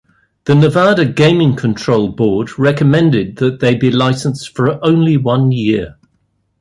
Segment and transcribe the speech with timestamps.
[0.45, 5.97] The Nevada Gaming Control Board recommended that they be licensed for only one year.